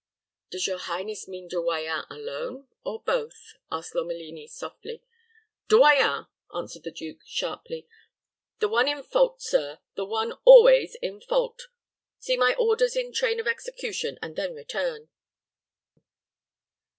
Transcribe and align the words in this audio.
"Does 0.49 0.65
your 0.65 0.79
highness 0.79 1.27
mean 1.27 1.47
De 1.47 1.57
Royans 1.57 2.07
alone 2.09 2.67
or 2.83 3.03
both?" 3.03 3.53
asked 3.71 3.93
Lomelini, 3.93 4.47
softly. 4.49 5.03
"De 5.67 5.75
Royans," 5.75 6.25
answered 6.55 6.81
the 6.81 6.89
duke, 6.89 7.19
sharply. 7.27 7.87
"The 8.57 8.67
one 8.67 8.87
in 8.87 9.03
fault, 9.03 9.43
sir 9.43 9.77
the 9.93 10.05
one 10.05 10.33
always 10.43 10.95
in 11.03 11.21
fault. 11.21 11.67
See 12.17 12.35
my 12.35 12.55
orders 12.55 12.95
in 12.95 13.13
train 13.13 13.39
of 13.39 13.45
execution, 13.45 14.17
and 14.23 14.35
then 14.35 14.55
return." 14.55 15.09